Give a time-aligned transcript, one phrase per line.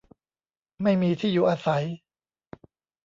[0.81, 1.85] ไม่มีที่อยู่อาศัย